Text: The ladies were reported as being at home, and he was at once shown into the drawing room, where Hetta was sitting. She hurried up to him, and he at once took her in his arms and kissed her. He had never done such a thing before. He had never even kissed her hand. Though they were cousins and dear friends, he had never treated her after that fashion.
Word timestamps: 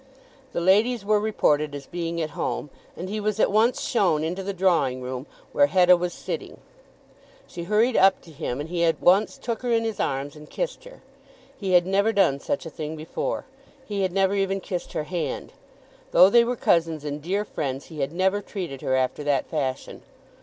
The 0.51 0.61
ladies 0.61 1.05
were 1.05 1.19
reported 1.19 1.75
as 1.75 1.85
being 1.85 2.19
at 2.21 2.31
home, 2.31 2.71
and 2.97 3.07
he 3.07 3.19
was 3.19 3.39
at 3.39 3.51
once 3.51 3.81
shown 3.83 4.23
into 4.23 4.41
the 4.41 4.51
drawing 4.51 4.99
room, 5.03 5.27
where 5.51 5.67
Hetta 5.67 5.95
was 5.95 6.11
sitting. 6.11 6.59
She 7.45 7.65
hurried 7.65 7.95
up 7.95 8.19
to 8.23 8.31
him, 8.31 8.59
and 8.59 8.67
he 8.69 8.83
at 8.83 8.99
once 8.99 9.37
took 9.37 9.61
her 9.61 9.71
in 9.71 9.83
his 9.83 9.99
arms 9.99 10.35
and 10.35 10.49
kissed 10.49 10.85
her. 10.85 11.03
He 11.55 11.73
had 11.73 11.85
never 11.85 12.11
done 12.11 12.39
such 12.39 12.65
a 12.65 12.71
thing 12.71 12.95
before. 12.95 13.45
He 13.85 14.01
had 14.01 14.11
never 14.11 14.33
even 14.33 14.59
kissed 14.59 14.93
her 14.93 15.03
hand. 15.03 15.53
Though 16.13 16.31
they 16.31 16.43
were 16.43 16.55
cousins 16.55 17.05
and 17.05 17.21
dear 17.21 17.45
friends, 17.45 17.85
he 17.85 17.99
had 17.99 18.11
never 18.11 18.41
treated 18.41 18.81
her 18.81 18.95
after 18.95 19.23
that 19.25 19.45
fashion. 19.45 20.01